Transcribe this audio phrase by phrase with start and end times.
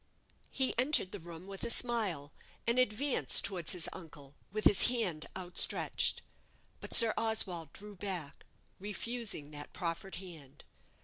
[0.49, 2.31] He entered the room with a smile,
[2.65, 6.23] and advanced towards his uncle, with his hand outstretched.
[6.79, 8.43] But Sir Oswald drew back,
[8.79, 10.63] refusing that proffered hand.